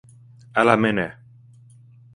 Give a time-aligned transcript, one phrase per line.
[0.55, 1.17] Älä mene!